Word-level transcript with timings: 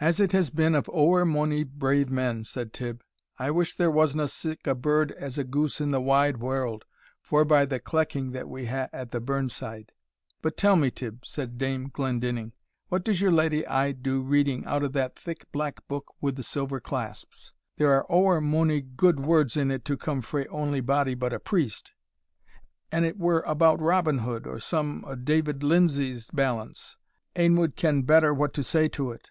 "As 0.00 0.18
it 0.20 0.32
has 0.32 0.50
been 0.50 0.74
of 0.74 0.88
ower 0.92 1.24
mony 1.24 1.62
brave 1.62 2.10
men," 2.10 2.42
said 2.44 2.72
Tibb; 2.72 3.02
"I 3.38 3.50
wish 3.52 3.74
there 3.76 3.92
wasna 3.92 4.26
sic 4.26 4.66
a 4.66 4.74
bird 4.74 5.12
as 5.12 5.38
a 5.38 5.44
goose 5.44 5.80
in 5.80 5.92
the 5.92 6.00
wide 6.00 6.38
warld, 6.38 6.84
forby 7.20 7.64
the 7.66 7.78
clecking 7.78 8.32
that 8.32 8.48
we 8.48 8.66
hae 8.66 8.88
at 8.92 9.10
the 9.12 9.20
burn 9.20 9.48
side." 9.50 9.92
"But 10.42 10.56
tell 10.56 10.74
me, 10.76 10.90
Tibb," 10.90 11.24
said 11.24 11.58
Dame 11.58 11.90
Glendinning, 11.92 12.54
"what 12.88 13.04
does 13.04 13.20
your 13.20 13.30
leddy 13.30 13.64
aye 13.66 13.92
do 13.92 14.20
reading 14.22 14.64
out 14.64 14.82
o' 14.82 14.88
that 14.88 15.16
thick 15.16 15.44
black 15.52 15.86
book 15.86 16.14
wi' 16.20 16.32
the 16.32 16.42
silver 16.42 16.80
clasps? 16.80 17.52
there 17.76 17.92
are 17.92 18.10
ower 18.10 18.40
mony 18.40 18.80
gude 18.80 19.20
words 19.20 19.56
in 19.56 19.70
it 19.70 19.84
to 19.84 19.96
come 19.96 20.22
frae 20.22 20.46
ony 20.46 20.80
body 20.80 21.14
but 21.14 21.32
a 21.34 21.38
priest 21.38 21.92
An 22.90 23.04
it 23.04 23.18
were 23.18 23.42
about 23.42 23.78
Robin 23.80 24.20
Hood, 24.20 24.46
or 24.46 24.58
some 24.58 25.04
o' 25.06 25.14
David 25.14 25.62
Lindsay's 25.62 26.30
ballants, 26.32 26.96
ane 27.36 27.54
wad 27.56 27.76
ken 27.76 28.02
better 28.02 28.34
what 28.34 28.52
to 28.54 28.62
say 28.64 28.88
to 28.88 29.12
it. 29.12 29.30